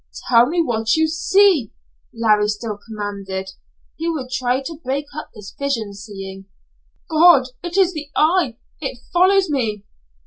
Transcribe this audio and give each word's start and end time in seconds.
"Tell 0.31 0.47
me 0.47 0.63
what 0.63 0.95
you 0.95 1.07
see," 1.07 1.73
Larry 2.11 2.47
still 2.47 2.75
commanded. 2.87 3.51
He 3.97 4.09
would 4.09 4.31
try 4.31 4.63
to 4.63 4.79
break 4.83 5.05
up 5.15 5.29
this 5.35 5.51
vision 5.59 5.93
seeing. 5.93 6.45
"God! 7.07 7.49
It 7.61 7.77
is 7.77 7.93
the 7.93 8.09
eye. 8.15 8.57
It 8.79 8.97
follows 9.13 9.51
me. 9.51 9.85